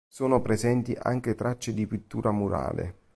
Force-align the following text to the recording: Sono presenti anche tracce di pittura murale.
Sono 0.07 0.41
presenti 0.41 0.97
anche 0.99 1.35
tracce 1.35 1.75
di 1.75 1.85
pittura 1.85 2.31
murale. 2.31 2.95